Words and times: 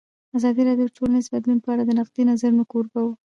ازادي 0.37 0.61
راډیو 0.69 0.87
د 0.89 0.93
ټولنیز 0.97 1.25
بدلون 1.33 1.59
په 1.61 1.69
اړه 1.73 1.83
د 1.85 1.91
نقدي 1.99 2.23
نظرونو 2.29 2.63
کوربه 2.71 3.01
وه. 3.05 3.13